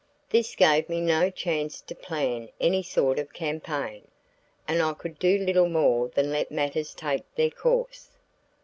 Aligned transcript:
This 0.31 0.55
gave 0.55 0.89
me 0.89 0.99
no 0.99 1.29
chance 1.29 1.79
to 1.81 1.93
plan 1.93 2.49
any 2.59 2.81
sort 2.81 3.19
of 3.19 3.33
campaign, 3.33 4.07
and 4.67 4.81
I 4.81 4.93
could 4.93 5.19
do 5.19 5.37
little 5.37 5.69
more 5.69 6.07
than 6.07 6.31
let 6.31 6.49
matters 6.49 6.95
take 6.95 7.23
their 7.35 7.51
course. 7.51 8.09